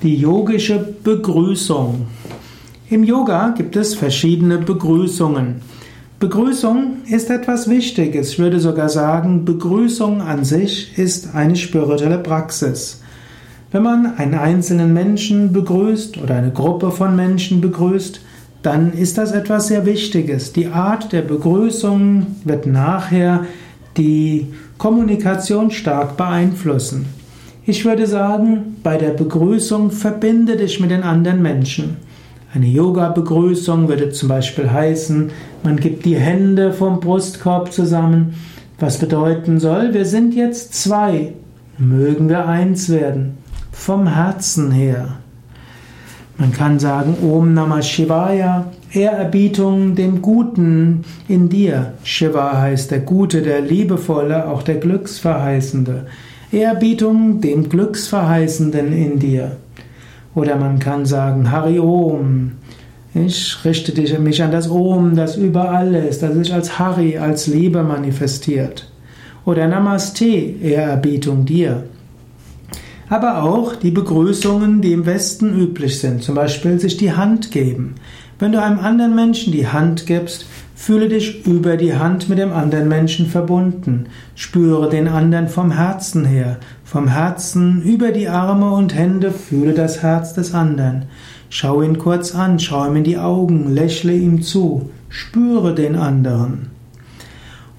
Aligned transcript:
Die 0.00 0.14
yogische 0.14 0.94
Begrüßung. 1.02 2.06
Im 2.88 3.02
Yoga 3.02 3.48
gibt 3.48 3.74
es 3.74 3.96
verschiedene 3.96 4.58
Begrüßungen. 4.58 5.56
Begrüßung 6.20 6.98
ist 7.08 7.30
etwas 7.30 7.68
Wichtiges. 7.68 8.30
Ich 8.30 8.38
würde 8.38 8.60
sogar 8.60 8.90
sagen, 8.90 9.44
Begrüßung 9.44 10.22
an 10.22 10.44
sich 10.44 10.96
ist 10.96 11.34
eine 11.34 11.56
spirituelle 11.56 12.18
Praxis. 12.18 13.02
Wenn 13.72 13.82
man 13.82 14.16
einen 14.18 14.34
einzelnen 14.34 14.94
Menschen 14.94 15.52
begrüßt 15.52 16.18
oder 16.18 16.36
eine 16.36 16.52
Gruppe 16.52 16.92
von 16.92 17.16
Menschen 17.16 17.60
begrüßt, 17.60 18.20
dann 18.62 18.92
ist 18.92 19.18
das 19.18 19.32
etwas 19.32 19.66
sehr 19.66 19.84
Wichtiges. 19.84 20.52
Die 20.52 20.68
Art 20.68 21.12
der 21.12 21.22
Begrüßung 21.22 22.36
wird 22.44 22.66
nachher 22.66 23.46
die 23.96 24.46
Kommunikation 24.78 25.72
stark 25.72 26.16
beeinflussen. 26.16 27.17
Ich 27.70 27.84
würde 27.84 28.06
sagen, 28.06 28.78
bei 28.82 28.96
der 28.96 29.10
Begrüßung 29.10 29.90
verbinde 29.90 30.56
dich 30.56 30.80
mit 30.80 30.90
den 30.90 31.02
anderen 31.02 31.42
Menschen. 31.42 31.98
Eine 32.54 32.64
Yoga-Begrüßung 32.64 33.88
würde 33.88 34.08
zum 34.08 34.30
Beispiel 34.30 34.70
heißen, 34.70 35.30
man 35.64 35.76
gibt 35.76 36.06
die 36.06 36.16
Hände 36.16 36.72
vom 36.72 36.98
Brustkorb 36.98 37.70
zusammen, 37.70 38.36
was 38.78 38.96
bedeuten 38.96 39.60
soll, 39.60 39.92
wir 39.92 40.06
sind 40.06 40.34
jetzt 40.34 40.82
zwei, 40.82 41.34
mögen 41.76 42.30
wir 42.30 42.46
eins 42.46 42.88
werden, 42.88 43.36
vom 43.70 44.06
Herzen 44.06 44.70
her. 44.70 45.18
Man 46.38 46.54
kann 46.54 46.78
sagen 46.78 47.18
Om 47.22 47.52
Namah 47.52 47.82
Shivaya, 47.82 48.72
Ehrerbietung 48.92 49.94
dem 49.94 50.22
Guten 50.22 51.04
in 51.28 51.50
dir. 51.50 51.92
Shiva 52.02 52.62
heißt 52.62 52.90
der 52.92 53.00
Gute, 53.00 53.42
der 53.42 53.60
Liebevolle, 53.60 54.48
auch 54.48 54.62
der 54.62 54.76
Glücksverheißende. 54.76 56.06
Ehrbietung 56.50 57.40
dem 57.42 57.68
Glücksverheißenden 57.68 58.92
in 58.92 59.18
dir. 59.18 59.56
Oder 60.34 60.56
man 60.56 60.78
kann 60.78 61.04
sagen, 61.04 61.50
Hari 61.50 61.78
Om. 61.78 62.52
Ich 63.14 63.56
richte 63.64 63.92
mich 64.18 64.42
an 64.42 64.50
das 64.50 64.70
Om, 64.70 65.14
das 65.14 65.36
überall 65.36 65.94
ist, 65.94 66.22
das 66.22 66.34
sich 66.34 66.52
als 66.54 66.78
Hari, 66.78 67.18
als 67.18 67.48
Liebe 67.48 67.82
manifestiert. 67.82 68.90
Oder 69.44 69.66
Namaste, 69.66 70.24
Ehrerbietung 70.26 71.44
dir. 71.44 71.84
Aber 73.08 73.42
auch 73.42 73.74
die 73.76 73.90
Begrüßungen, 73.90 74.82
die 74.82 74.92
im 74.92 75.06
Westen 75.06 75.58
üblich 75.58 76.00
sind, 76.00 76.22
zum 76.22 76.34
Beispiel 76.34 76.78
sich 76.78 76.96
die 76.96 77.12
Hand 77.12 77.50
geben. 77.50 77.94
Wenn 78.38 78.52
du 78.52 78.62
einem 78.62 78.78
anderen 78.78 79.14
Menschen 79.14 79.52
die 79.52 79.66
Hand 79.66 80.06
gibst, 80.06 80.46
Fühle 80.78 81.08
dich 81.08 81.44
über 81.44 81.76
die 81.76 81.96
Hand 81.96 82.28
mit 82.28 82.38
dem 82.38 82.52
anderen 82.52 82.86
Menschen 82.86 83.26
verbunden. 83.26 84.06
Spüre 84.36 84.88
den 84.88 85.08
anderen 85.08 85.48
vom 85.48 85.72
Herzen 85.72 86.24
her. 86.24 86.58
Vom 86.84 87.08
Herzen 87.08 87.82
über 87.82 88.12
die 88.12 88.28
Arme 88.28 88.70
und 88.70 88.94
Hände 88.94 89.32
fühle 89.32 89.74
das 89.74 90.02
Herz 90.02 90.34
des 90.34 90.54
anderen. 90.54 91.06
Schau 91.50 91.82
ihn 91.82 91.98
kurz 91.98 92.32
an, 92.32 92.60
schau 92.60 92.86
ihm 92.86 92.96
in 92.96 93.04
die 93.04 93.18
Augen, 93.18 93.74
lächle 93.74 94.14
ihm 94.14 94.40
zu. 94.40 94.88
Spüre 95.08 95.74
den 95.74 95.96
anderen. 95.96 96.70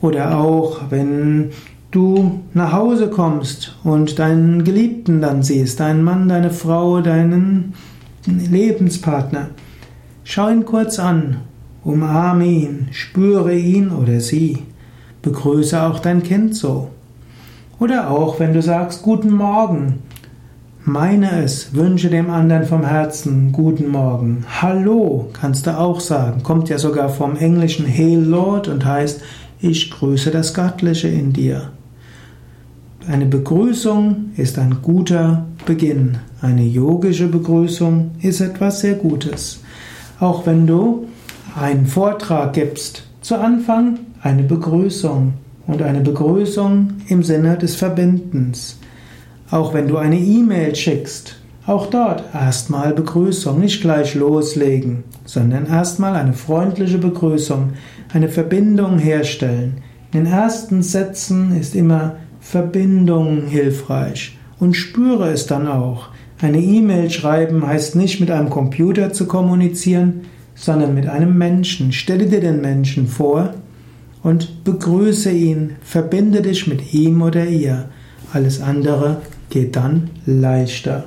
Oder 0.00 0.36
auch, 0.36 0.90
wenn 0.90 1.50
du 1.90 2.40
nach 2.54 2.72
Hause 2.72 3.08
kommst 3.08 3.76
und 3.84 4.18
deinen 4.18 4.64
Geliebten 4.64 5.20
dann 5.20 5.42
siehst, 5.42 5.80
deinen 5.80 6.02
Mann, 6.02 6.28
deine 6.28 6.50
Frau, 6.50 7.00
deinen 7.00 7.74
Lebenspartner. 8.26 9.50
Schau 10.24 10.50
ihn 10.50 10.64
kurz 10.64 10.98
an 10.98 11.38
Umarme 11.84 12.44
ihn, 12.44 12.88
spüre 12.90 13.54
ihn 13.54 13.90
oder 13.90 14.20
sie. 14.20 14.64
Begrüße 15.22 15.80
auch 15.80 16.00
dein 16.00 16.22
Kind 16.22 16.54
so. 16.54 16.90
Oder 17.78 18.10
auch, 18.10 18.38
wenn 18.40 18.52
du 18.52 18.60
sagst 18.60 19.02
Guten 19.02 19.32
Morgen, 19.32 20.00
meine 20.84 21.42
es, 21.42 21.74
wünsche 21.74 22.10
dem 22.10 22.28
anderen 22.30 22.64
vom 22.64 22.84
Herzen 22.84 23.52
Guten 23.52 23.88
Morgen. 23.88 24.44
Hallo 24.60 25.30
kannst 25.32 25.66
du 25.66 25.78
auch 25.78 26.00
sagen, 26.00 26.42
kommt 26.42 26.68
ja 26.68 26.78
sogar 26.78 27.08
vom 27.08 27.36
englischen 27.36 27.86
Hail 27.86 28.20
Lord 28.20 28.68
und 28.68 28.84
heißt 28.84 29.22
Ich 29.60 29.90
grüße 29.90 30.30
das 30.30 30.54
Göttliche 30.54 31.08
in 31.08 31.32
dir. 31.32 31.72
Eine 33.08 33.26
Begrüßung 33.26 34.30
ist 34.36 34.56
ein 34.58 34.76
guter 34.82 35.46
Beginn. 35.66 36.18
Eine 36.40 36.62
yogische 36.62 37.26
Begrüßung 37.26 38.12
ist 38.20 38.40
etwas 38.40 38.80
sehr 38.80 38.94
Gutes. 38.94 39.60
Auch 40.20 40.46
wenn 40.46 40.66
du 40.66 41.08
einen 41.58 41.86
Vortrag 41.86 42.52
gibst, 42.52 43.02
zu 43.20 43.36
Anfang 43.36 43.98
eine 44.22 44.44
Begrüßung 44.44 45.32
und 45.66 45.82
eine 45.82 46.02
Begrüßung 46.02 46.90
im 47.08 47.24
Sinne 47.24 47.58
des 47.58 47.74
Verbindens. 47.74 48.78
Auch 49.50 49.74
wenn 49.74 49.88
du 49.88 49.96
eine 49.96 50.18
E-Mail 50.18 50.76
schickst, 50.76 51.34
auch 51.68 51.90
dort 51.90 52.24
erstmal 52.32 52.94
Begrüßung, 52.94 53.60
nicht 53.60 53.82
gleich 53.82 54.14
loslegen, 54.14 55.04
sondern 55.26 55.66
erstmal 55.66 56.16
eine 56.16 56.32
freundliche 56.32 56.96
Begrüßung, 56.96 57.74
eine 58.12 58.30
Verbindung 58.30 58.98
herstellen. 58.98 59.82
In 60.12 60.24
den 60.24 60.32
ersten 60.32 60.82
Sätzen 60.82 61.54
ist 61.60 61.76
immer 61.76 62.16
Verbindung 62.40 63.42
hilfreich 63.48 64.38
und 64.58 64.74
spüre 64.74 65.28
es 65.30 65.46
dann 65.46 65.68
auch. 65.68 66.08
Eine 66.40 66.58
E-Mail 66.58 67.10
schreiben 67.10 67.66
heißt 67.66 67.96
nicht 67.96 68.18
mit 68.18 68.30
einem 68.30 68.48
Computer 68.48 69.12
zu 69.12 69.26
kommunizieren, 69.26 70.22
sondern 70.54 70.94
mit 70.94 71.06
einem 71.06 71.36
Menschen. 71.36 71.92
Stelle 71.92 72.26
dir 72.26 72.40
den 72.40 72.62
Menschen 72.62 73.06
vor 73.06 73.52
und 74.22 74.64
begrüße 74.64 75.30
ihn, 75.30 75.72
verbinde 75.82 76.40
dich 76.40 76.66
mit 76.66 76.94
ihm 76.94 77.20
oder 77.20 77.44
ihr. 77.44 77.90
Alles 78.32 78.62
andere 78.62 79.18
geht 79.50 79.76
dann 79.76 80.08
leichter. 80.24 81.04